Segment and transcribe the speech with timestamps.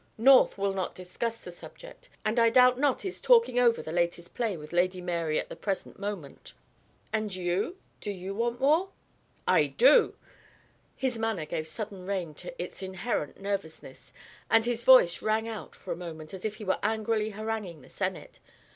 [0.17, 4.33] North will not discuss the subject, and I doubt not is talking over the latest
[4.33, 6.53] play with Lady Mary at the present moment."
[7.13, 7.77] "And you?
[7.99, 8.89] Do you want war?"
[9.47, 10.15] "I do!"
[10.95, 14.11] His manner gave sudden rein to its inherent nervousness,
[14.49, 17.89] and his voice rang out for a moment as if he were angrily haranguing the
[17.91, 18.39] Senate.